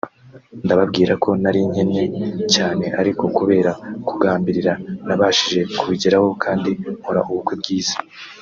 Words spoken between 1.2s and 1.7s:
ko nari